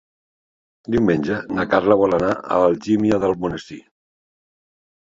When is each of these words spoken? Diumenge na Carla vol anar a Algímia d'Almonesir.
Diumenge 0.95 1.37
na 1.59 1.67
Carla 1.75 1.99
vol 2.05 2.19
anar 2.21 2.33
a 2.39 2.59
Algímia 2.73 3.23
d'Almonesir. 3.27 3.83